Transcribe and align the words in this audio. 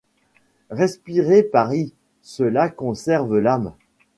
Respirer 0.71 1.43
Paris, 1.43 1.93
cela 2.23 2.69
conserve 2.69 3.37
l’âme. 3.37 3.75